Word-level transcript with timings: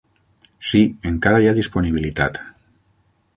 Sí, 0.69 0.79
encara 1.09 1.43
hi 1.43 1.49
ha 1.51 1.53
disponibilitat. 1.59 2.41